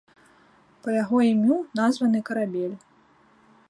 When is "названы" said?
1.83-2.19